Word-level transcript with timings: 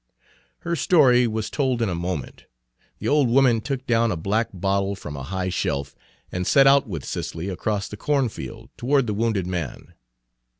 Her 0.61 0.75
story 0.75 1.27
was 1.27 1.51
told 1.51 1.79
in 1.79 1.87
a 1.87 1.93
moment. 1.93 2.45
The 2.97 3.07
old 3.07 3.29
woman 3.29 3.61
took 3.61 3.85
down 3.85 4.11
a 4.11 4.17
black 4.17 4.49
bottle 4.51 4.95
from 4.95 5.15
a 5.15 5.21
high 5.21 5.49
shelf, 5.49 5.93
and 6.31 6.47
set 6.47 6.65
out 6.65 6.87
with 6.87 7.05
Cicely 7.05 7.49
across 7.49 7.87
the 7.87 7.97
cornfield, 7.97 8.71
toward 8.77 9.05
the 9.05 9.13
wounded 9.13 9.45
man. 9.45 9.93